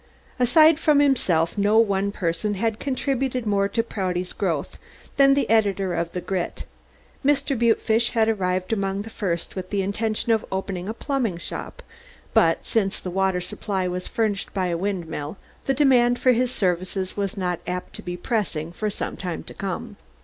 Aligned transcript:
Aside 0.39 0.79
from 0.79 0.99
himself, 0.99 1.59
no 1.59 1.77
one 1.77 2.11
person 2.11 2.55
had 2.55 2.79
contributed 2.79 3.45
more 3.45 3.67
to 3.67 3.83
Prouty's 3.83 4.33
growth 4.33 4.79
than 5.17 5.35
the 5.35 5.47
editor 5.47 5.93
of 5.93 6.11
the 6.13 6.21
Grit. 6.21 6.65
Mr. 7.23 7.55
Butefish 7.55 8.09
had 8.13 8.27
arrived 8.27 8.73
among 8.73 9.03
the 9.03 9.11
first 9.11 9.55
with 9.55 9.69
the 9.69 9.83
intention 9.83 10.31
of 10.31 10.43
opening 10.51 10.89
a 10.89 10.95
plumbing 10.95 11.37
shop, 11.37 11.83
but 12.33 12.65
since 12.65 12.99
the 12.99 13.11
water 13.11 13.39
supply 13.41 13.87
was 13.87 14.07
furnished 14.07 14.51
by 14.55 14.69
a 14.69 14.75
windmill 14.75 15.37
the 15.67 15.73
demand 15.75 16.17
for 16.17 16.31
his 16.31 16.51
services 16.51 17.15
was 17.15 17.37
not 17.37 17.59
apt 17.67 17.93
to 17.93 18.01
be 18.01 18.17
pressing 18.17 18.71
for 18.71 18.89
some 18.89 19.15
time 19.15 19.43
to 19.43 19.53
come. 19.53 19.97